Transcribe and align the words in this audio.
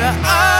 to 0.00 0.06
ourselves. 0.06 0.59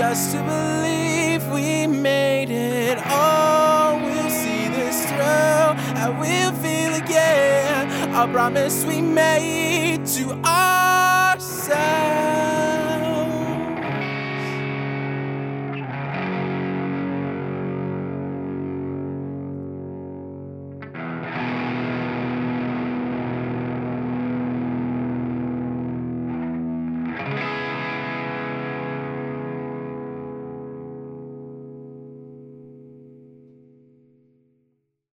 Just 0.00 0.32
to 0.32 0.42
believe 0.42 1.46
we 1.52 1.86
made 1.86 2.48
it. 2.48 2.96
Oh, 3.04 4.00
we'll 4.02 4.30
see 4.30 4.66
this 4.68 5.04
through. 5.04 5.20
I 5.20 6.08
will 6.18 6.52
feel 6.62 6.94
again. 6.94 8.14
I 8.14 8.26
promise 8.32 8.82
we 8.86 9.02
made 9.02 10.06
to 10.06 10.32
ourselves. 10.36 10.99